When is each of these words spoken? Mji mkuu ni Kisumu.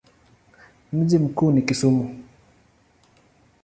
Mji 0.93 1.17
mkuu 1.17 1.51
ni 1.51 1.61
Kisumu. 1.61 2.23